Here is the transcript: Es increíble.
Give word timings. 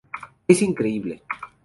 Es 0.47 0.63
increíble. 0.63 1.21